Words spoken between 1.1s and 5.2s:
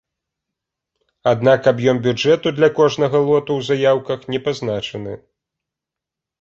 Аднак аб'ём бюджэту для кожнага лоту ў заяўках не пазначаны.